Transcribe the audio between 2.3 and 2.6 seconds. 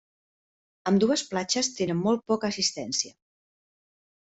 poca